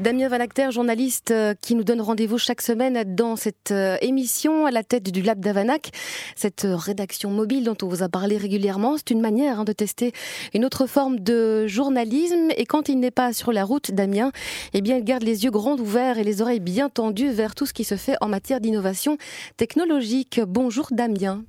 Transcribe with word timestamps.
Damien 0.00 0.28
Valacter, 0.28 0.72
journaliste 0.72 1.30
euh, 1.30 1.54
qui 1.60 1.76
nous 1.76 1.84
donne 1.84 2.00
rendez-vous 2.00 2.36
chaque 2.36 2.62
semaine 2.62 3.14
dans 3.14 3.36
cette 3.36 3.70
euh, 3.70 3.96
émission 4.00 4.66
à 4.66 4.72
la 4.72 4.82
tête 4.82 5.10
du 5.10 5.22
Lab 5.22 5.38
d'Avanac. 5.38 5.92
Cette 6.34 6.64
euh, 6.64 6.74
rédaction 6.74 7.30
mobile 7.30 7.64
dont 7.64 7.76
on 7.80 7.86
vous 7.86 8.02
a 8.02 8.08
parlé 8.08 8.36
régulièrement, 8.36 8.96
c'est 8.96 9.10
une 9.10 9.20
manière 9.20 9.60
hein, 9.60 9.64
de 9.64 9.72
tester 9.72 10.12
une 10.52 10.64
autre 10.64 10.86
forme 10.86 11.20
de 11.20 11.68
journalisme. 11.68 12.50
Et 12.56 12.66
quand 12.66 12.88
il 12.88 12.98
n'est 12.98 13.12
pas 13.12 13.32
sur 13.32 13.52
la 13.52 13.64
route, 13.64 13.92
Damien, 13.92 14.32
eh 14.72 14.80
bien, 14.80 14.96
il 14.96 15.04
garde 15.04 15.22
les 15.22 15.44
yeux 15.44 15.52
grands 15.52 15.78
ouverts 15.78 16.18
et 16.18 16.24
les 16.24 16.42
oreilles 16.42 16.60
bien 16.60 16.88
tendues 16.88 17.30
vers 17.30 17.54
tout 17.54 17.66
ce 17.66 17.72
qui 17.72 17.84
se 17.84 17.96
fait 17.96 18.16
en 18.20 18.28
matière 18.28 18.60
d'innovation 18.60 19.16
technologique. 19.56 20.40
Bonjour 20.44 20.88
Damien. 20.90 21.44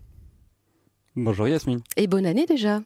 Bonjour 1.15 1.47
Yasmine. 1.47 1.81
Et 1.97 2.05
bonne 2.05 2.27
année 2.27 2.45
déjà. 2.45 2.81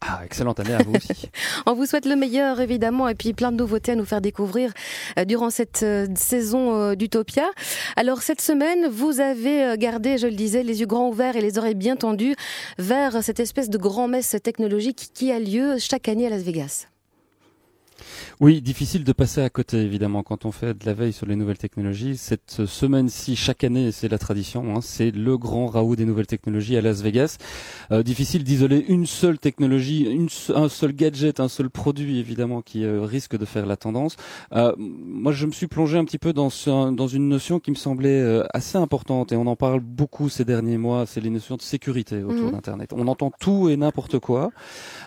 Ah, 0.00 0.20
excellente 0.24 0.60
année 0.60 0.74
à 0.74 0.82
vous 0.82 0.94
aussi. 0.94 1.30
On 1.66 1.74
vous 1.74 1.86
souhaite 1.86 2.06
le 2.06 2.16
meilleur, 2.16 2.60
évidemment, 2.60 3.08
et 3.08 3.14
puis 3.14 3.32
plein 3.32 3.52
de 3.52 3.56
nouveautés 3.56 3.92
à 3.92 3.94
nous 3.94 4.04
faire 4.04 4.20
découvrir 4.20 4.72
euh, 5.18 5.24
durant 5.24 5.50
cette 5.50 5.82
euh, 5.82 6.06
saison 6.14 6.74
euh, 6.74 6.94
d'Utopia. 6.94 7.48
Alors, 7.96 8.22
cette 8.22 8.40
semaine, 8.40 8.88
vous 8.88 9.20
avez 9.20 9.76
gardé, 9.78 10.18
je 10.18 10.26
le 10.26 10.34
disais, 10.34 10.62
les 10.62 10.80
yeux 10.80 10.86
grands 10.86 11.08
ouverts 11.08 11.36
et 11.36 11.40
les 11.40 11.58
oreilles 11.58 11.74
bien 11.74 11.96
tendues 11.96 12.34
vers 12.78 13.22
cette 13.22 13.40
espèce 13.40 13.70
de 13.70 13.78
grand-messe 13.78 14.36
technologique 14.42 15.10
qui 15.14 15.32
a 15.32 15.38
lieu 15.38 15.78
chaque 15.78 16.08
année 16.08 16.26
à 16.26 16.30
Las 16.30 16.42
Vegas. 16.42 16.86
Oui, 18.40 18.60
difficile 18.60 19.04
de 19.04 19.12
passer 19.12 19.42
à 19.42 19.48
côté 19.48 19.78
évidemment 19.78 20.24
quand 20.24 20.44
on 20.44 20.50
fait 20.50 20.74
de 20.74 20.84
la 20.86 20.92
veille 20.92 21.12
sur 21.12 21.26
les 21.26 21.36
nouvelles 21.36 21.58
technologies. 21.58 22.16
Cette 22.16 22.66
semaine-ci, 22.66 23.36
chaque 23.36 23.62
année, 23.62 23.92
c'est 23.92 24.08
la 24.08 24.18
tradition, 24.18 24.74
hein, 24.74 24.80
c'est 24.82 25.12
le 25.12 25.38
grand 25.38 25.66
raout 25.66 25.94
des 25.94 26.04
nouvelles 26.04 26.26
technologies 26.26 26.76
à 26.76 26.80
Las 26.80 27.00
Vegas. 27.00 27.38
Euh, 27.92 28.02
difficile 28.02 28.42
d'isoler 28.42 28.84
une 28.88 29.06
seule 29.06 29.38
technologie, 29.38 30.02
une, 30.02 30.28
un 30.54 30.68
seul 30.68 30.92
gadget, 30.92 31.38
un 31.38 31.48
seul 31.48 31.70
produit 31.70 32.18
évidemment 32.18 32.60
qui 32.60 32.84
euh, 32.84 33.02
risque 33.02 33.38
de 33.38 33.44
faire 33.44 33.66
la 33.66 33.76
tendance. 33.76 34.16
Euh, 34.52 34.74
moi, 34.78 35.30
je 35.30 35.46
me 35.46 35.52
suis 35.52 35.68
plongé 35.68 35.96
un 35.96 36.04
petit 36.04 36.18
peu 36.18 36.32
dans, 36.32 36.50
ce, 36.50 36.90
dans 36.90 37.06
une 37.06 37.28
notion 37.28 37.60
qui 37.60 37.70
me 37.70 37.76
semblait 37.76 38.20
euh, 38.20 38.44
assez 38.52 38.78
importante 38.78 39.30
et 39.30 39.36
on 39.36 39.46
en 39.46 39.56
parle 39.56 39.78
beaucoup 39.78 40.28
ces 40.28 40.44
derniers 40.44 40.78
mois. 40.78 41.06
C'est 41.06 41.20
les 41.20 41.30
notions 41.30 41.56
de 41.56 41.62
sécurité 41.62 42.24
autour 42.24 42.46
mhm. 42.46 42.52
d'Internet. 42.52 42.92
On 42.92 43.06
entend 43.06 43.30
tout 43.38 43.68
et 43.68 43.76
n'importe 43.76 44.18
quoi. 44.18 44.50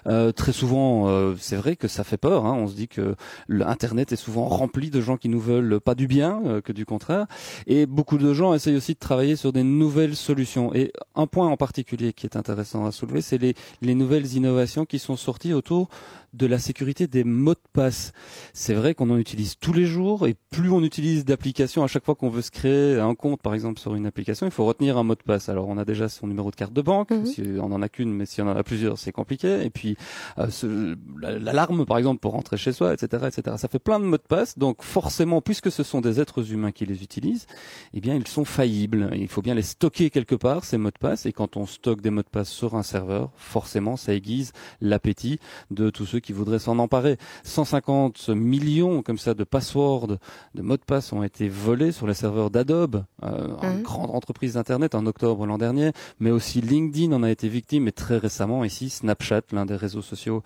Euh, 0.07 0.31
très 0.31 0.53
souvent, 0.53 1.35
c'est 1.37 1.57
vrai 1.57 1.75
que 1.75 1.89
ça 1.89 2.05
fait 2.05 2.17
peur. 2.17 2.45
Hein. 2.45 2.53
On 2.53 2.67
se 2.67 2.75
dit 2.75 2.87
que 2.87 3.16
Internet 3.49 4.11
est 4.11 4.17
souvent 4.17 4.45
rempli 4.45 4.89
de 4.89 5.01
gens 5.01 5.17
qui 5.17 5.29
nous 5.29 5.39
veulent 5.39 5.79
pas 5.79 5.95
du 5.95 6.07
bien, 6.07 6.41
euh, 6.45 6.61
que 6.61 6.71
du 6.71 6.85
contraire. 6.85 7.27
Et 7.65 7.85
beaucoup 7.85 8.17
de 8.17 8.33
gens 8.33 8.53
essayent 8.53 8.75
aussi 8.75 8.93
de 8.93 8.99
travailler 8.99 9.35
sur 9.35 9.53
des 9.53 9.63
nouvelles 9.63 10.15
solutions. 10.15 10.73
Et 10.73 10.91
un 11.15 11.27
point 11.27 11.47
en 11.47 11.57
particulier 11.57 12.13
qui 12.13 12.25
est 12.25 12.35
intéressant 12.35 12.85
à 12.85 12.91
soulever, 12.91 13.21
c'est 13.21 13.37
les, 13.37 13.55
les 13.81 13.95
nouvelles 13.95 14.33
innovations 14.35 14.85
qui 14.85 14.99
sont 14.99 15.15
sorties 15.15 15.53
autour 15.53 15.89
de 16.33 16.45
la 16.45 16.59
sécurité 16.59 17.07
des 17.07 17.23
mots 17.23 17.53
de 17.53 17.59
passe. 17.73 18.11
C'est 18.53 18.73
vrai 18.73 18.93
qu'on 18.93 19.09
en 19.09 19.17
utilise 19.17 19.57
tous 19.59 19.73
les 19.73 19.85
jours 19.85 20.27
et 20.27 20.35
plus 20.49 20.71
on 20.71 20.83
utilise 20.83 21.25
d'applications 21.25 21.83
à 21.83 21.87
chaque 21.87 22.05
fois 22.05 22.15
qu'on 22.15 22.29
veut 22.29 22.41
se 22.41 22.51
créer 22.51 22.99
un 22.99 23.15
compte, 23.15 23.41
par 23.41 23.53
exemple 23.53 23.79
sur 23.79 23.95
une 23.95 24.05
application, 24.05 24.45
il 24.45 24.51
faut 24.51 24.65
retenir 24.65 24.97
un 24.97 25.03
mot 25.03 25.15
de 25.15 25.23
passe. 25.23 25.49
Alors 25.49 25.67
on 25.67 25.77
a 25.77 25.85
déjà 25.85 26.09
son 26.09 26.27
numéro 26.27 26.51
de 26.51 26.55
carte 26.55 26.73
de 26.73 26.81
banque, 26.81 27.11
mhm. 27.11 27.25
si 27.25 27.43
on 27.59 27.71
en 27.71 27.81
a 27.81 27.89
qu'une, 27.89 28.13
mais 28.13 28.25
si 28.25 28.41
on 28.41 28.47
en 28.47 28.55
a 28.55 28.63
plusieurs, 28.63 28.97
c'est 28.97 29.11
compliqué. 29.11 29.63
Et 29.63 29.69
puis 29.69 29.97
euh, 30.37 30.95
l'alarme, 31.19 31.85
par 31.85 31.97
exemple, 31.97 32.19
pour 32.19 32.33
rentrer 32.33 32.57
chez 32.57 32.73
soi, 32.73 32.93
etc., 32.93 33.27
etc. 33.27 33.55
Ça 33.57 33.67
fait 33.67 33.79
plein 33.79 33.99
de 33.99 34.05
mots 34.05 34.17
de 34.17 34.21
passe, 34.21 34.57
donc 34.57 34.83
forcément, 34.83 35.41
puisque 35.41 35.71
ce 35.71 35.83
sont 35.83 36.01
des 36.01 36.19
êtres 36.19 36.51
humains 36.51 36.71
qui 36.71 36.85
les 36.85 37.03
utilisent, 37.03 37.47
eh 37.93 38.01
bien 38.01 38.15
ils 38.15 38.27
sont 38.27 38.45
faillibles. 38.45 39.09
Il 39.15 39.27
faut 39.27 39.41
bien 39.41 39.55
les 39.55 39.61
stocker 39.61 40.09
quelque 40.09 40.35
part 40.35 40.63
ces 40.63 40.77
mots 40.77 40.89
de 40.89 40.97
passe. 40.99 41.25
Et 41.25 41.33
quand 41.33 41.57
on 41.57 41.65
stocke 41.65 42.01
des 42.01 42.09
mots 42.09 42.21
de 42.21 42.27
passe 42.27 42.49
sur 42.49 42.75
un 42.75 42.83
serveur, 42.83 43.31
forcément, 43.37 43.97
ça 43.97 44.13
aiguise 44.13 44.51
l'appétit 44.81 45.39
de 45.71 45.89
tous 45.89 46.05
ceux 46.05 46.16
qui 46.19 46.33
voudraient 46.33 46.59
s'en 46.59 46.79
emparer. 46.79 47.17
150 47.43 48.29
millions 48.29 49.01
comme 49.01 49.17
ça 49.17 49.33
de 49.33 49.43
passwords, 49.43 50.17
de 50.55 50.61
mots 50.61 50.77
de 50.77 50.81
passe 50.81 51.13
ont 51.13 51.23
été 51.23 51.49
volés 51.49 51.91
sur 51.91 52.07
les 52.07 52.13
serveurs 52.13 52.49
d'Adobe, 52.49 53.03
euh, 53.23 53.47
une 53.63 53.79
mmh. 53.79 53.83
grande 53.83 54.11
entreprise 54.11 54.53
d'internet 54.53 54.95
en 54.95 55.05
octobre 55.05 55.45
l'an 55.45 55.57
dernier, 55.57 55.91
mais 56.19 56.31
aussi 56.31 56.61
LinkedIn 56.61 57.11
en 57.13 57.23
a 57.23 57.31
été 57.31 57.47
victime 57.47 57.87
et 57.87 57.91
très 57.91 58.17
récemment 58.17 58.63
ici 58.63 58.89
Snapchat, 58.89 59.41
l'un 59.51 59.65
des 59.65 59.75
réseaux 59.75 60.01
sociaux 60.01 60.43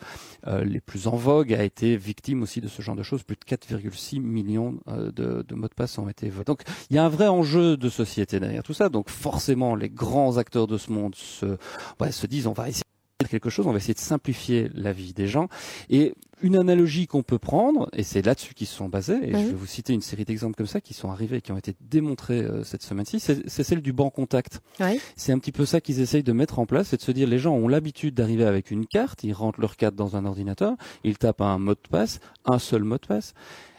euh, 0.47 0.63
les 0.63 0.79
plus 0.79 1.07
en 1.07 1.15
vogue, 1.15 1.53
a 1.53 1.63
été 1.63 1.97
victime 1.97 2.43
aussi 2.43 2.61
de 2.61 2.67
ce 2.67 2.81
genre 2.81 2.95
de 2.95 3.03
choses. 3.03 3.23
Plus 3.23 3.35
de 3.35 3.55
4,6 3.55 4.19
millions 4.19 4.79
euh, 4.87 5.11
de, 5.11 5.45
de 5.47 5.55
mots 5.55 5.67
de 5.67 5.73
passe 5.73 5.97
ont 5.97 6.09
été 6.09 6.29
volés. 6.29 6.45
Donc 6.45 6.61
il 6.89 6.95
y 6.95 6.99
a 6.99 7.05
un 7.05 7.09
vrai 7.09 7.27
enjeu 7.27 7.77
de 7.77 7.89
société 7.89 8.39
derrière 8.39 8.63
tout 8.63 8.73
ça. 8.73 8.89
Donc 8.89 9.09
forcément 9.09 9.75
les 9.75 9.89
grands 9.89 10.37
acteurs 10.37 10.67
de 10.67 10.77
ce 10.77 10.91
monde 10.91 11.15
se, 11.15 11.57
ouais, 11.99 12.11
se 12.11 12.27
disent 12.27 12.47
on 12.47 12.53
va 12.53 12.69
essayer 12.69 12.83
quelque 13.27 13.49
chose, 13.49 13.67
on 13.67 13.71
va 13.71 13.77
essayer 13.77 13.93
de 13.93 13.99
simplifier 13.99 14.69
la 14.73 14.93
vie 14.93 15.13
des 15.13 15.27
gens. 15.27 15.47
Et 15.89 16.13
une 16.41 16.57
analogie 16.57 17.07
qu'on 17.07 17.23
peut 17.23 17.37
prendre, 17.37 17.87
et 17.93 18.03
c'est 18.03 18.25
là-dessus 18.25 18.53
qu'ils 18.53 18.67
se 18.67 18.75
sont 18.75 18.89
basés, 18.89 19.19
et 19.21 19.31
je 19.31 19.37
vais 19.37 19.53
vous 19.53 19.65
citer 19.65 19.93
une 19.93 20.01
série 20.01 20.25
d'exemples 20.25 20.55
comme 20.55 20.67
ça 20.67 20.81
qui 20.81 20.93
sont 20.93 21.11
arrivés, 21.11 21.41
qui 21.41 21.51
ont 21.51 21.57
été 21.57 21.75
démontrés 21.81 22.41
euh, 22.41 22.63
cette 22.63 22.83
semaine-ci, 22.83 23.19
c'est 23.19 23.63
celle 23.63 23.81
du 23.81 23.93
banc 23.93 24.09
contact. 24.09 24.61
C'est 25.15 25.31
un 25.31 25.39
petit 25.39 25.51
peu 25.51 25.65
ça 25.65 25.81
qu'ils 25.81 25.99
essayent 25.99 26.23
de 26.23 26.33
mettre 26.33 26.59
en 26.59 26.65
place, 26.65 26.87
c'est 26.89 26.97
de 26.97 27.01
se 27.01 27.11
dire 27.11 27.27
les 27.27 27.39
gens 27.39 27.53
ont 27.53 27.67
l'habitude 27.67 28.15
d'arriver 28.15 28.45
avec 28.45 28.71
une 28.71 28.85
carte, 28.85 29.23
ils 29.23 29.33
rentrent 29.33 29.61
leur 29.61 29.77
carte 29.77 29.95
dans 29.95 30.15
un 30.15 30.25
ordinateur, 30.25 30.75
ils 31.03 31.17
tapent 31.17 31.41
un 31.41 31.59
mot 31.59 31.73
de 31.73 31.89
passe, 31.89 32.19
un 32.45 32.59
seul 32.59 32.83
mot 32.83 32.97
de 32.97 33.05
passe, 33.05 33.33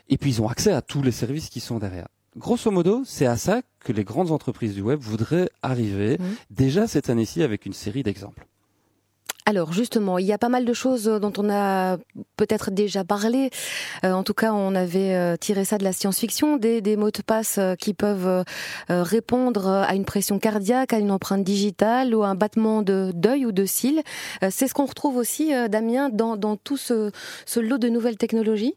et 0.09 0.19
puis 0.19 0.31
ils 0.31 0.43
ont 0.43 0.49
accès 0.49 0.73
à 0.73 0.83
tous 0.83 1.03
les 1.03 1.13
services 1.13 1.49
qui 1.49 1.61
sont 1.61 1.79
derrière. 1.79 2.09
Grosso 2.37 2.71
modo, 2.71 3.03
c'est 3.05 3.27
à 3.27 3.37
ça 3.37 3.61
que 3.81 3.93
les 3.93 4.05
grandes 4.05 4.31
entreprises 4.31 4.75
du 4.75 4.81
web 4.81 4.99
voudraient 5.01 5.51
arriver 5.61 6.17
déjà 6.51 6.87
cette 6.87 7.11
année-ci 7.11 7.43
avec 7.43 7.67
une 7.67 7.75
série 7.75 8.03
d'exemples. 8.03 8.47
Alors 9.45 9.73
justement, 9.73 10.19
il 10.19 10.27
y 10.27 10.33
a 10.33 10.39
pas 10.39 10.49
mal 10.49 10.65
de 10.65 10.73
choses 10.73 11.05
dont 11.05 11.33
on 11.37 11.51
a 11.51 11.97
peut-être 12.37 12.71
déjà 12.71 13.03
parlé. 13.05 13.51
Euh, 14.05 14.13
en 14.13 14.23
tout 14.23 14.35
cas, 14.35 14.53
on 14.53 14.75
avait 14.75 15.15
euh, 15.15 15.37
tiré 15.37 15.65
ça 15.65 15.79
de 15.79 15.85
la 15.85 15.93
science-fiction, 15.93 16.59
des, 16.59 16.97
mots 16.97 17.11
de 17.11 17.23
passe 17.23 17.59
euh, 17.59 17.75
qui 17.75 17.93
peuvent 17.93 18.45
répondre 18.89 19.69
à 19.69 19.95
une 19.95 20.05
pression 20.05 20.39
cardiaque, 20.39 20.93
à 20.93 20.99
une 20.99 21.11
empreinte 21.11 21.43
digitale 21.43 22.15
ou 22.15 22.23
à 22.23 22.29
un 22.29 22.35
battement 22.35 22.83
de 22.83 23.11
d'œil 23.15 23.47
ou 23.47 23.53
de 23.53 23.65
cils. 23.65 24.03
C'est 24.51 24.69
ce 24.69 24.75
qu'on 24.75 24.87
retrouve 24.87 25.17
aussi, 25.17 25.53
Damien, 25.69 26.09
dans, 26.09 26.37
dans 26.37 26.57
tout 26.57 26.77
ce 26.77 27.11
lot 27.57 27.79
de 27.79 27.89
nouvelles 27.89 28.17
technologies? 28.17 28.77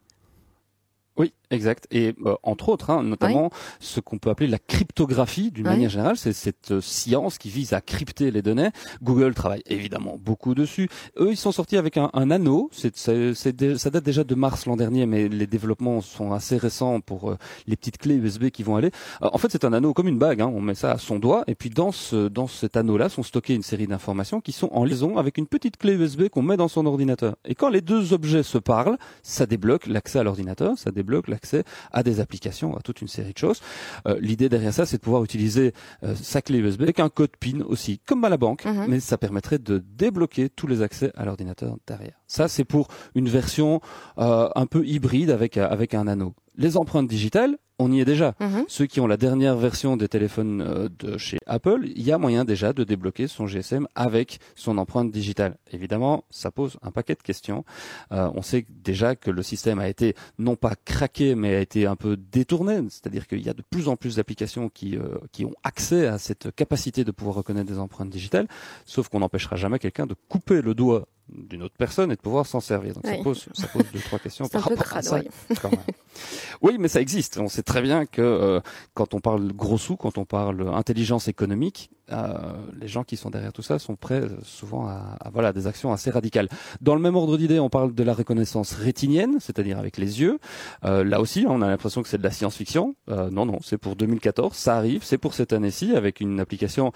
Oui, 1.18 1.34
exact. 1.52 1.88
Et 1.92 2.16
euh, 2.26 2.36
entre 2.44 2.70
autres, 2.70 2.90
hein, 2.90 3.04
notamment 3.04 3.50
ce 3.80 4.00
qu'on 4.00 4.18
peut 4.18 4.30
appeler 4.30 4.48
la 4.48 4.60
cryptographie 4.60 5.52
d'une 5.52 5.66
manière 5.66 5.90
générale, 5.90 6.18
c'est 6.18 6.34
cette 6.34 6.72
euh, 6.72 6.82
science 6.82 7.38
qui 7.38 7.50
vise 7.50 7.74
à 7.74 7.82
crypter 7.82 8.32
les 8.32 8.42
données. 8.42 8.70
Google 9.02 9.34
travaille 9.34 9.64
évidemment 9.66 10.18
beaucoup 10.20 10.56
dessus. 10.56 10.90
Eux, 11.18 11.32
ils 11.32 11.38
sont 11.38 11.52
sortis 11.52 11.78
avec 11.78 11.98
un, 11.98 12.10
un 12.14 12.32
anneau. 12.32 12.70
C'est, 12.72 12.96
ça 12.96 13.90
date 13.90 14.04
déjà 14.04 14.24
de 14.24 14.36
mars 14.36 14.66
l'an 14.66 14.76
dernier, 14.76 15.06
mais 15.06 15.28
les 15.28 15.48
développements 15.48 16.02
sont 16.02 16.32
assez 16.32 16.58
récents 16.58 17.02
pour 17.02 17.32
euh, 17.32 17.38
les 17.68 17.76
petites 17.76 17.98
clés 17.98 18.16
USB 18.16 18.50
qui 18.50 18.64
vont 18.64 18.76
aller. 18.76 18.92
en 19.22 19.38
fait, 19.38 19.52
c'est 19.52 19.66
un 19.66 19.74
anneau 19.74 19.94
comme 19.94 20.08
une 20.08 20.20
bague. 20.20 20.42
Hein. 20.42 20.52
On 20.54 20.62
met 20.62 20.76
ça 20.76 20.92
à 20.92 20.98
son 20.98 21.20
doigt, 21.20 21.44
et 21.48 21.56
puis 21.56 21.70
dans 21.70 21.92
ce 21.92 22.28
dans 22.28 22.48
cet 22.48 22.78
anneau-là 22.78 23.10
sont 23.10 23.24
stockées 23.24 23.56
une 23.56 23.64
série 23.64 23.88
d'informations 23.88 24.42
qui 24.42 24.52
sont 24.52 24.70
en 24.72 24.84
liaison 24.84 25.18
avec 25.18 25.38
une 25.38 25.48
petite 25.48 25.78
clé 25.78 25.94
USB 25.94 26.28
qu'on 26.30 26.42
met 26.42 26.58
dans 26.58 26.68
son 26.68 26.86
ordinateur. 26.86 27.36
Et 27.46 27.56
quand 27.56 27.70
les 27.70 27.82
deux 27.82 28.14
objets 28.14 28.44
se 28.44 28.58
parlent, 28.58 28.98
ça 29.24 29.46
débloque 29.46 29.88
l'accès 29.88 30.20
à 30.20 30.24
l'ordinateur, 30.24 30.78
ça 30.78 30.92
débloque 30.92 31.28
l'accès 31.36 31.64
à 31.92 32.02
des 32.02 32.20
applications, 32.20 32.76
à 32.76 32.82
toute 32.82 33.02
une 33.02 33.08
série 33.08 33.34
de 33.34 33.38
choses. 33.38 33.62
Euh, 34.08 34.18
l'idée 34.20 34.50
derrière 34.50 34.74
ça, 34.74 34.86
c'est 34.86 34.98
de 34.98 35.02
pouvoir 35.02 35.24
utiliser 35.24 35.74
euh, 36.04 36.16
sa 36.16 36.42
clé 36.42 36.60
USB 36.60 36.82
avec 36.84 37.00
un 37.00 37.10
code 37.10 37.36
PIN 37.40 37.62
aussi, 37.68 38.00
comme 38.00 38.24
à 38.24 38.30
la 38.30 38.38
banque, 38.38 38.66
mhm. 38.66 38.86
mais 38.88 39.00
ça 39.00 39.18
permettrait 39.18 39.60
de 39.60 39.78
débloquer 39.78 40.50
tous 40.50 40.68
les 40.68 40.82
accès 40.82 41.12
à 41.16 41.26
l'ordinateur 41.26 41.78
derrière. 41.86 42.20
Ça, 42.28 42.48
c'est 42.48 42.66
pour 42.66 42.88
une 43.14 43.30
version 43.30 43.82
euh, 44.18 44.50
un 44.56 44.66
peu 44.66 44.86
hybride 44.86 45.30
avec 45.30 45.58
avec 45.58 45.94
un 45.94 46.08
anneau. 46.08 46.34
Les 46.56 46.78
empreintes 46.78 47.08
digitales, 47.08 47.58
on 47.80 47.92
y 47.92 48.00
est 48.00 48.06
déjà. 48.06 48.36
Mhm. 48.40 48.66
Ceux 48.68 48.86
qui 48.86 49.00
ont 49.00 49.08
la 49.08 49.18
dernière 49.18 49.58
version 49.58 49.98
des 49.98 50.08
téléphones 50.08 50.62
euh, 50.62 50.90
de 51.00 51.18
chez 51.18 51.38
Apple, 51.46 51.82
il 51.84 52.04
y 52.04 52.12
a 52.12 52.18
moyen 52.18 52.46
déjà 52.46 52.74
de 52.74 52.84
débloquer 52.84 53.28
son 53.28 53.48
GSM 53.48 53.88
avec 53.96 54.40
son 54.56 54.78
empreinte 54.78 55.12
digitale. 55.12 55.58
Évidemment, 55.72 56.24
ça 56.30 56.52
pose 56.52 56.78
un 56.82 56.92
paquet 56.92 57.16
de 57.16 57.22
questions. 57.22 57.66
Euh, 58.12 58.30
on 58.34 58.42
sait 58.42 58.66
déjà 58.70 59.16
que 59.16 59.30
le 59.30 59.44
système 59.44 59.80
a 59.80 59.90
été 59.90 60.16
non 60.40 60.56
pas 60.56 60.76
craqué, 60.86 61.36
mais 61.36 61.56
a 61.56 61.60
été 61.60 61.86
un 61.86 61.96
peu 61.96 62.18
détourné. 62.18 62.80
C'est-à-dire 62.90 63.28
qu'il 63.28 63.42
y 63.42 63.50
a 63.50 63.54
de 63.54 63.64
plus 63.70 63.88
en 63.88 63.96
plus 63.96 64.16
d'applications 64.16 64.70
qui, 64.70 64.96
euh, 64.96 65.18
qui 65.32 65.46
ont 65.46 65.54
accès 65.64 66.08
à 66.08 66.18
cette 66.18 66.56
capacité 66.56 67.04
de 67.04 67.12
pouvoir 67.12 67.36
reconnaître 67.36 67.70
des 67.70 67.80
empreintes 67.80 68.10
digitales. 68.10 68.48
Sauf 68.86 69.10
qu'on 69.10 69.20
n'empêchera 69.20 69.56
jamais 69.56 69.80
quelqu'un 69.80 70.06
de 70.06 70.16
couper 70.30 70.62
le 70.62 70.74
doigt 70.74 71.08
d'une 71.30 71.64
autre 71.64 71.76
personne 71.78 72.12
et 72.12 72.16
de 72.16 72.22
pouvoir 72.22 72.46
s'en 72.46 72.60
servir. 72.60 72.94
Donc 72.94 73.06
ça, 73.06 73.18
pose, 73.24 73.46
ça 73.54 73.68
pose 73.68 73.84
deux, 73.92 74.00
trois 74.00 74.20
questions 74.20 74.48
par 74.52 74.64
rapport 74.64 74.96
à 74.96 75.02
ça. 75.02 75.22
Oui. 76.62 76.78
mais 76.80 76.88
ça 76.88 77.02
existe. 77.02 77.38
On 77.40 77.48
sait 77.48 77.64
très 77.64 77.82
bien 77.82 78.06
que 78.06 78.22
euh, 78.22 78.60
quand 78.94 79.14
on 79.14 79.20
parle 79.20 79.52
gros 79.54 79.78
sous, 79.78 79.96
quand 79.96 80.18
on 80.18 80.26
parle 80.26 80.70
intelligence 80.74 81.28
économique, 81.28 81.90
les 82.10 82.88
gens 82.88 83.04
qui 83.04 83.18
sont 83.18 83.30
derrière 83.30 83.54
tout 83.54 83.62
ça 83.62 83.80
sont 83.80 83.96
prêts 83.96 84.24
souvent 84.44 84.88
à, 84.88 85.18
à, 85.20 85.30
voilà 85.30 85.54
des 85.54 85.68
actions 85.68 85.92
assez 85.92 86.10
radicales. 86.10 86.50
Dans 86.82 86.96
le 86.96 87.02
même 87.02 87.16
ordre 87.16 87.38
d'idée, 87.38 87.60
on 87.60 87.70
parle 87.70 87.94
de 87.94 88.04
la 88.04 88.14
reconnaissance 88.14 88.74
rétinienne, 88.74 89.38
c'est-à-dire 89.40 89.80
avec 89.80 89.98
les 89.98 90.22
yeux. 90.22 90.40
là 90.84 91.20
aussi, 91.20 91.46
on 91.48 91.62
a 91.62 91.68
l'impression 91.68 92.04
que 92.04 92.10
c'est 92.10 92.18
de 92.18 92.24
la 92.24 92.32
science-fiction. 92.32 92.96
non, 93.08 93.46
non, 93.46 93.60
c'est 93.64 93.78
pour 93.78 93.96
2014, 93.96 94.56
ça 94.56 94.78
arrive, 94.78 95.04
c'est 95.04 95.18
pour 95.18 95.34
cette 95.34 95.54
année-ci 95.54 95.96
avec 95.96 96.20
une 96.20 96.40
application 96.40 96.92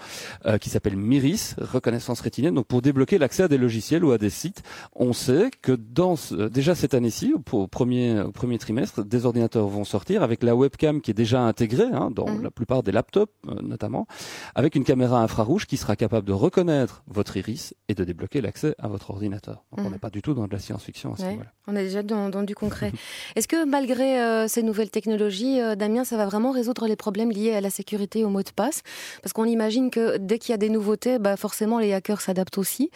qui 0.60 0.70
s'appelle 0.70 0.96
Miris, 0.96 1.56
reconnaissance 1.58 2.20
rétinienne. 2.20 2.54
Donc 2.54 2.66
pour 2.66 2.82
débloquer 2.82 3.18
l'accès 3.18 3.44
à 3.44 3.48
des 3.48 3.58
logiciels 3.58 4.04
ou 4.04 4.12
à 4.12 4.18
des 4.18 4.30
sites, 4.30 4.62
on 4.94 5.12
sait 5.12 5.50
que 5.62 5.72
dans 5.72 6.14
déjà 6.50 6.74
cette 6.74 6.94
année-ci, 6.94 7.34
au 7.34 7.66
premier 7.66 8.20
au 8.20 8.32
premier 8.32 8.58
trimestre, 8.58 9.04
des 9.04 9.26
ordinateurs 9.26 9.68
vont 9.68 9.84
sortir 9.84 10.22
avec 10.22 10.42
la 10.42 10.54
webcam 10.54 11.00
qui 11.00 11.10
est 11.10 11.14
déjà 11.14 11.42
intégrée 11.42 11.88
hein, 11.92 12.10
dans 12.10 12.28
mhm. 12.28 12.42
la 12.42 12.50
plupart 12.50 12.82
des 12.82 12.92
laptops 12.92 13.32
euh, 13.48 13.54
notamment, 13.62 14.06
avec 14.54 14.74
une 14.74 14.84
caméra 14.84 14.99
infrarouge 15.08 15.66
qui 15.66 15.76
sera 15.76 15.96
capable 15.96 16.26
de 16.26 16.32
reconnaître 16.32 17.02
votre 17.06 17.36
iris 17.36 17.74
et 17.88 17.94
de 17.94 18.04
débloquer 18.04 18.40
l'accès 18.40 18.74
à 18.78 18.88
votre 18.88 19.10
ordinateur. 19.10 19.64
Donc 19.70 19.80
on 19.80 19.82
mhm. 19.84 19.92
n'est 19.92 19.98
pas 19.98 20.10
du 20.10 20.22
tout 20.22 20.34
dans 20.34 20.46
de 20.46 20.52
la 20.52 20.58
science-fiction 20.58 21.14
niveau-là. 21.18 21.52
On 21.66 21.76
est 21.76 21.84
déjà 21.84 22.02
dans, 22.02 22.42
du 22.42 22.54
concret. 22.54 22.92
Est-ce 23.36 23.48
que 23.48 23.64
malgré 23.64 24.20
euh, 24.20 24.48
ces 24.48 24.62
nouvelles 24.62 24.90
technologies, 24.90 25.60
euh, 25.60 25.74
Damien, 25.74 26.04
ça 26.04 26.16
va 26.16 26.26
vraiment 26.26 26.50
résoudre 26.52 26.86
les 26.86 26.96
problèmes 26.96 27.30
liés 27.30 27.54
à 27.54 27.60
la 27.60 27.70
sécurité 27.70 28.20
et 28.20 28.24
au 28.24 28.28
mot 28.28 28.42
de 28.42 28.50
passe? 28.50 28.82
Parce 29.22 29.32
qu'on 29.32 29.44
imagine 29.44 29.90
que 29.90 30.16
dès 30.16 30.38
qu'il 30.38 30.50
y 30.50 30.54
a 30.54 30.58
des 30.58 30.70
nouveautés, 30.70 31.18
bah 31.18 31.36
forcément 31.36 31.78
les 31.78 31.92
hackers 31.92 32.20
s'adaptent 32.20 32.58
aussi. 32.58 32.90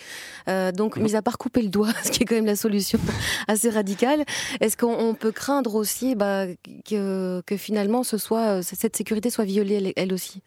donc, 0.46 0.96
mis 0.96 1.16
à 1.16 1.22
part 1.22 1.38
couper 1.38 1.62
le 1.62 1.68
doigt, 1.68 1.92
ce 2.04 2.10
qui 2.10 2.22
est 2.22 2.26
quand 2.26 2.34
même 2.34 2.46
la 2.46 2.56
solution 2.56 2.98
assez 3.48 3.70
radicale, 3.70 4.24
est-ce 4.60 4.76
qu'on 4.76 5.14
peut 5.14 5.32
craindre 5.32 5.74
aussi 5.74 6.14
bah, 6.14 6.46
que, 6.84 7.42
que 7.46 7.56
finalement 7.56 8.02
ce 8.02 8.18
soit, 8.18 8.62
cette 8.62 8.96
sécurité 8.96 9.30
soit 9.30 9.44
violée 9.44 9.92
elle 9.96 10.12
aussi? 10.12 10.42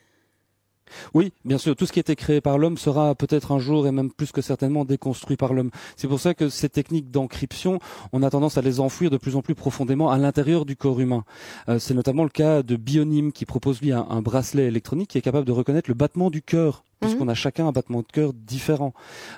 Oui, 1.13 1.31
bien 1.45 1.57
sûr, 1.57 1.75
tout 1.75 1.85
ce 1.85 1.91
qui 1.91 1.99
a 1.99 2.01
été 2.01 2.15
créé 2.15 2.41
par 2.41 2.57
l'homme 2.57 2.77
sera 2.77 3.15
peut-être 3.15 3.51
un 3.51 3.59
jour 3.59 3.87
et 3.87 3.91
même 3.91 4.11
plus 4.11 4.31
que 4.31 4.41
certainement 4.41 4.85
déconstruit 4.85 5.37
par 5.37 5.53
l'homme. 5.53 5.71
C'est 5.95 6.07
pour 6.07 6.19
ça 6.19 6.33
que 6.33 6.49
ces 6.49 6.69
techniques 6.69 7.11
d'encryption, 7.11 7.79
on 8.13 8.23
a 8.23 8.29
tendance 8.29 8.57
à 8.57 8.61
les 8.61 8.79
enfouir 8.79 9.09
de 9.09 9.17
plus 9.17 9.35
en 9.35 9.41
plus 9.41 9.55
profondément 9.55 10.09
à 10.11 10.17
l'intérieur 10.17 10.65
du 10.65 10.75
corps 10.75 10.99
humain. 10.99 11.23
Euh, 11.69 11.79
c'est 11.79 11.93
notamment 11.93 12.23
le 12.23 12.29
cas 12.29 12.63
de 12.63 12.75
Bionim 12.75 13.31
qui 13.31 13.45
propose 13.45 13.81
lui 13.81 13.91
un, 13.91 14.21
bracelet 14.21 14.65
électronique 14.65 15.09
qui 15.09 15.17
est 15.17 15.21
capable 15.21 15.45
de 15.45 15.51
reconnaître 15.51 15.89
le 15.89 15.95
battement 15.95 16.29
du 16.29 16.41
cœur 16.41 16.83
puisqu'on 16.99 17.25
mhm. 17.25 17.29
a 17.29 17.33
chacun 17.35 17.67
un 17.67 17.71
battement 17.71 17.99
de 17.99 18.07
cœur 18.11 18.33
différent. 18.33 18.93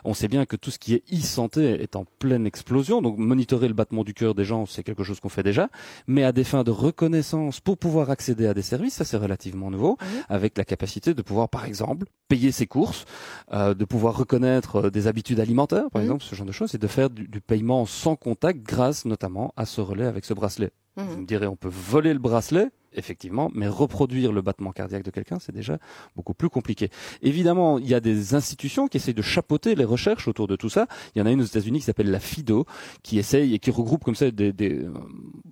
On 0.05 0.13
sait 0.13 0.27
bien 0.27 0.45
que 0.45 0.55
tout 0.55 0.71
ce 0.71 0.79
qui 0.79 0.93
est 0.93 1.03
e-santé 1.11 1.81
est 1.81 1.95
en 1.95 2.05
pleine 2.19 2.45
explosion, 2.45 3.01
donc 3.01 3.17
monitorer 3.17 3.67
le 3.67 3.73
battement 3.73 4.03
du 4.03 4.13
cœur 4.13 4.35
des 4.35 4.45
gens, 4.45 4.65
c'est 4.65 4.83
quelque 4.83 5.03
chose 5.03 5.19
qu'on 5.19 5.29
fait 5.29 5.43
déjà, 5.43 5.69
mais 6.07 6.23
à 6.23 6.31
des 6.31 6.43
fins 6.43 6.63
de 6.63 6.71
reconnaissance 6.71 7.59
pour 7.59 7.77
pouvoir 7.77 8.09
accéder 8.09 8.47
à 8.47 8.53
des 8.53 8.61
services, 8.61 8.93
ça 8.93 9.05
c'est 9.05 9.17
relativement 9.17 9.71
nouveau, 9.71 9.97
mhm. 9.99 10.07
avec 10.29 10.57
la 10.57 10.63
capacité 10.63 11.13
de 11.13 11.21
pouvoir, 11.21 11.38
par 11.47 11.65
exemple, 11.65 12.05
payer 12.27 12.51
ses 12.51 12.67
courses, 12.67 13.05
euh, 13.53 13.73
de 13.73 13.85
pouvoir 13.85 14.17
reconnaître 14.17 14.87
euh, 14.87 14.89
des 14.91 15.07
habitudes 15.07 15.39
alimentaires, 15.39 15.89
par 15.91 16.01
mhm. 16.01 16.07
exemple, 16.07 16.23
ce 16.23 16.35
genre 16.35 16.47
de 16.47 16.51
choses, 16.51 16.75
et 16.75 16.77
de 16.77 16.87
faire 16.87 17.09
du, 17.09 17.27
du 17.27 17.41
paiement 17.41 17.85
sans 17.85 18.15
contact 18.15 18.61
grâce 18.61 19.05
notamment 19.05 19.53
à 19.55 19.65
ce 19.65 19.81
relais 19.81 20.05
avec 20.05 20.25
ce 20.25 20.33
bracelet. 20.33 20.71
Vous 20.95 21.21
me 21.21 21.25
direz, 21.25 21.47
on 21.47 21.55
peut 21.55 21.69
voler 21.71 22.11
le 22.11 22.19
bracelet, 22.19 22.71
effectivement, 22.93 23.49
mais 23.53 23.67
reproduire 23.67 24.31
le 24.31 24.41
battement 24.41 24.71
cardiaque 24.71 25.03
de 25.03 25.11
quelqu'un, 25.11 25.37
c'est 25.39 25.53
déjà 25.53 25.77
beaucoup 26.15 26.33
plus 26.33 26.49
compliqué. 26.49 26.89
Évidemment, 27.21 27.79
il 27.79 27.87
y 27.87 27.93
a 27.93 27.99
des 27.99 28.35
institutions 28.35 28.87
qui 28.87 28.97
essayent 28.97 29.13
de 29.13 29.21
chapeauter 29.21 29.75
les 29.75 29.85
recherches 29.85 30.27
autour 30.27 30.47
de 30.47 30.55
tout 30.55 30.69
ça. 30.69 30.87
Il 31.15 31.19
y 31.19 31.21
en 31.21 31.25
a 31.25 31.31
une 31.31 31.41
aux 31.41 31.45
États-Unis 31.45 31.79
qui 31.79 31.85
s'appelle 31.85 32.11
la 32.11 32.19
FIDO, 32.19 32.65
qui 33.03 33.19
essaye 33.19 33.53
et 33.53 33.59
qui 33.59 33.71
regroupe 33.71 34.03
comme 34.03 34.15
ça 34.15 34.31
des, 34.31 34.53
des, 34.53 34.85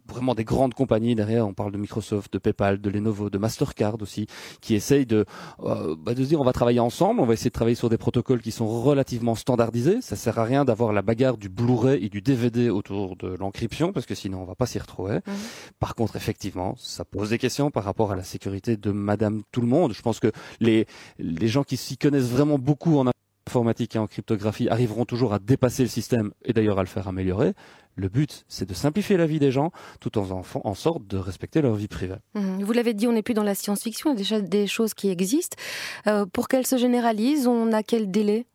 vraiment 0.07 0.35
des 0.35 0.43
grandes 0.43 0.73
compagnies 0.73 1.15
derrière. 1.15 1.47
On 1.47 1.53
parle 1.53 1.71
de 1.71 1.77
Microsoft, 1.77 2.33
de 2.33 2.37
PayPal, 2.39 2.81
de 2.81 2.89
Lenovo, 2.89 3.29
de 3.29 3.37
Mastercard 3.37 4.01
aussi, 4.01 4.27
qui 4.61 4.75
essayent 4.75 5.05
de, 5.05 5.25
euh, 5.63 5.95
bah 5.97 6.13
de 6.13 6.23
se 6.23 6.27
dire 6.27 6.41
on 6.41 6.43
va 6.43 6.53
travailler 6.53 6.79
ensemble, 6.79 7.19
on 7.19 7.25
va 7.25 7.33
essayer 7.33 7.49
de 7.49 7.53
travailler 7.53 7.75
sur 7.75 7.89
des 7.89 7.97
protocoles 7.97 8.41
qui 8.41 8.51
sont 8.51 8.67
relativement 8.67 9.35
standardisés. 9.35 10.01
Ça 10.01 10.15
sert 10.15 10.39
à 10.39 10.43
rien 10.43 10.65
d'avoir 10.65 10.93
la 10.93 11.01
bagarre 11.01 11.37
du 11.37 11.49
Blu-ray 11.49 12.03
et 12.03 12.09
du 12.09 12.21
DVD 12.21 12.69
autour 12.69 13.15
de 13.15 13.27
l'encryption 13.27 13.93
parce 13.93 14.05
que 14.05 14.15
sinon 14.15 14.41
on 14.41 14.45
va 14.45 14.55
pas 14.55 14.65
s'y 14.65 14.79
retrouver. 14.79 15.17
Mmh. 15.17 15.31
Par 15.79 15.95
contre, 15.95 16.15
effectivement, 16.15 16.75
ça 16.77 17.05
pose 17.05 17.26
des 17.29 17.37
questions 17.37 17.71
par 17.71 17.83
rapport 17.83 18.11
à 18.11 18.15
la 18.15 18.23
sécurité 18.23 18.77
de 18.77 18.91
Madame 18.91 19.41
Tout 19.51 19.61
le 19.61 19.67
Monde. 19.67 19.93
Je 19.93 20.01
pense 20.01 20.19
que 20.19 20.31
les, 20.59 20.85
les 21.19 21.47
gens 21.47 21.63
qui 21.63 21.77
s'y 21.77 21.97
connaissent 21.97 22.29
vraiment 22.29 22.57
beaucoup 22.57 22.97
en 22.97 23.05
informatique 23.47 23.95
et 23.95 23.99
en 23.99 24.07
cryptographie 24.07 24.67
arriveront 24.69 25.05
toujours 25.05 25.33
à 25.33 25.39
dépasser 25.39 25.83
le 25.83 25.89
système 25.89 26.31
et 26.43 26.53
d'ailleurs 26.53 26.79
à 26.79 26.83
le 26.83 26.87
faire 26.87 27.07
améliorer. 27.07 27.53
Le 27.95 28.09
but, 28.09 28.45
c'est 28.47 28.67
de 28.67 28.73
simplifier 28.73 29.17
la 29.17 29.25
vie 29.25 29.39
des 29.39 29.51
gens 29.51 29.71
tout 29.99 30.19
en, 30.19 30.43
en, 30.63 30.73
sorte 30.75 31.07
de 31.07 31.17
respecter 31.17 31.61
leur 31.61 31.75
vie 31.75 31.87
privée. 31.87 32.17
Mmh. 32.35 32.63
Vous 32.63 32.73
l'avez 32.73 32.93
dit, 32.93 33.07
on 33.07 33.13
n'est 33.13 33.23
plus 33.23 33.33
dans 33.33 33.43
la 33.43 33.55
science-fiction, 33.55 34.11
il 34.11 34.13
y 34.13 34.15
a 34.15 34.17
déjà 34.17 34.41
des 34.41 34.67
choses 34.67 34.93
qui 34.93 35.09
existent. 35.09 35.57
Euh, 36.05 36.25
pour 36.25 36.47
qu'elles 36.47 36.67
se 36.67 36.77
généralisent, 36.77 37.47
on 37.47 37.73
a 37.73 37.81
quel 37.81 38.11
délai? 38.11 38.45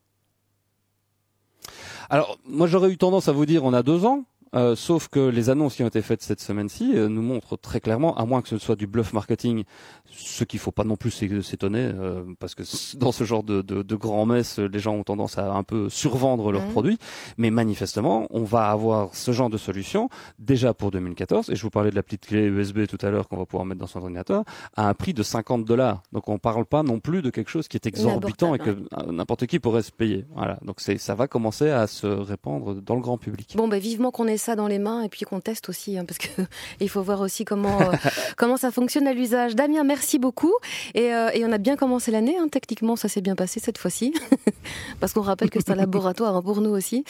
Alors, 2.09 2.39
moi 2.45 2.67
j'aurais 2.67 2.91
eu 2.91 2.99
tendance 2.99 3.29
à 3.29 3.33
vous 3.33 3.47
dire 3.47 3.65
on 3.65 3.73
a 3.73 3.83
deux 3.83 4.05
ans, 4.05 4.25
euh, 4.55 4.77
sauf 4.77 5.09
que 5.09 5.21
les 5.21 5.51
annonces 5.51 5.77
qui 5.77 5.83
ont 5.83 5.89
été 5.89 6.03
faites 6.03 6.23
cette 6.23 6.41
semaine-ci 6.41 6.93
euh, 6.95 7.09
nous 7.09 7.23
montrent 7.23 7.57
très 7.57 7.81
clairement, 7.81 8.17
à 8.17 8.27
moins 8.27 8.43
que 8.43 8.49
ce 8.49 8.59
soit 8.59 8.77
du 8.77 8.87
bluff 8.87 9.13
marketing, 9.13 9.65
ce 10.11 10.45
qu'il 10.45 10.59
faut 10.59 10.73
pas 10.73 10.85
non 10.85 10.97
plus 10.97 11.11
s'étonner, 11.43 11.91
euh, 11.95 12.23
parce 12.39 12.55
que 12.55 12.63
dans 12.99 13.13
ce 13.13 13.25
genre 13.25 13.43
de, 13.43 13.63
de, 13.63 13.83
de 13.83 13.97
grands 13.97 14.27
messes, 14.27 14.59
les 14.59 14.79
gens 14.79 14.95
ont 14.95 15.05
tendance 15.05 15.39
à 15.39 15.53
un 15.53 15.63
peu 15.63 15.89
survendre 15.89 16.53
leurs 16.53 16.67
mmh. 16.67 16.73
produits. 16.73 16.99
Mais 17.39 17.51
manifestement, 17.51 18.27
on 18.31 18.45
va 18.45 18.71
avoir 18.71 19.15
ce 19.15 19.33
genre 19.33 19.49
de 19.49 19.57
solution 19.57 20.11
déjà 20.39 20.75
pour 20.75 20.91
2014. 20.91 21.49
Et 21.51 21.57
je 21.57 21.63
vous 21.63 21.71
parlais 21.71 21.91
de 21.91 21.97
la 21.97 22.03
petite 22.03 22.27
clé 22.27 22.43
USB 22.43 22.87
tout 22.87 22.99
à 23.01 23.11
l'heure 23.11 23.29
qu'on 23.29 23.39
va 23.39 23.47
pouvoir 23.47 23.65
mettre 23.65 23.81
dans 23.81 23.87
son 23.87 24.01
ordinateur 24.01 24.45
à 24.77 24.89
un 24.89 24.95
prix 24.95 25.15
de 25.15 25.23
50 25.23 25.65
dollars. 25.65 26.03
Donc 26.13 26.29
on 26.29 26.39
parle 26.39 26.67
pas 26.67 26.83
non 26.83 27.01
plus 27.01 27.23
de 27.23 27.31
quelque 27.31 27.51
chose 27.51 27.69
qui 27.69 27.77
est 27.77 27.87
exorbitant 27.87 28.55
et 28.55 28.59
que 28.59 28.77
n'importe 29.11 29.47
qui 29.47 29.59
pourrait 29.59 29.83
se 29.83 29.93
payer. 29.93 30.27
Voilà. 30.35 30.59
Donc 30.63 30.81
c'est 30.81 30.99
ça 30.99 31.15
va 31.15 31.27
commencer 31.27 31.71
à 31.71 31.87
se 31.87 32.07
répandre 32.07 32.75
dans 32.75 32.95
le 32.95 33.01
grand 33.01 33.17
public. 33.17 33.55
Bon, 33.57 33.69
ben 33.69 33.81
vivement 33.81 34.11
qu'on 34.11 34.27
ait 34.27 34.42
ça 34.43 34.57
dans 34.57 34.67
les 34.67 34.79
mains 34.79 35.03
et 35.03 35.09
puis 35.09 35.25
qu'on 35.25 35.41
teste 35.41 35.69
aussi, 35.69 35.97
hein, 35.97 36.05
parce 36.05 36.19
que 36.19 36.29
il 36.81 36.89
faut 36.89 37.03
voir 37.03 37.21
aussi 37.21 37.45
comment 37.45 37.81
euh, 37.81 37.93
comment 38.37 38.57
ça 38.57 38.71
fonctionne 38.71 39.07
à 39.07 39.13
l'usage. 39.13 39.55
Damien, 39.55 39.85
merci 39.85 40.19
beaucoup. 40.19 40.53
Et, 40.95 41.15
euh, 41.15 41.31
et 41.33 41.45
on 41.45 41.53
a 41.53 41.59
bien 41.59 41.77
commencé 41.77 42.11
l'année. 42.11 42.37
Hein, 42.39 42.49
techniquement, 42.51 42.97
ça 42.97 43.09
s'est 43.09 43.21
bien 43.21 43.35
passé 43.35 43.61
cette 43.61 43.79
fois-ci, 43.79 44.15
parce 45.01 45.13
qu'on 45.13 45.23
rappelle 45.23 45.51
que 45.51 45.61
c'est 45.61 45.71
un 45.71 45.77
laboratoire 45.77 46.37
hein, 46.37 46.43
pour 46.43 46.61
nous 46.61 46.71
aussi. 46.71 47.05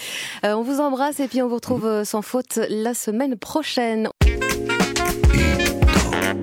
Euh, 0.44 0.52
on 0.54 0.62
vous 0.62 0.80
embrasse 0.80 1.20
et 1.20 1.28
puis 1.28 1.42
on 1.42 1.48
vous 1.48 1.56
retrouve 1.56 2.04
sans 2.04 2.22
faute 2.22 2.60
la 2.68 2.94
semaine 2.94 3.36
prochaine. 3.36 4.08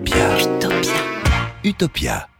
Utopia. 0.09 0.39
Utopia. 0.39 1.00
Utopia. 1.63 2.38